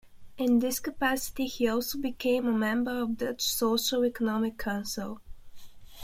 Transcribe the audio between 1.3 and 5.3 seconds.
he also became a member of the Dutch Social-Economic Council.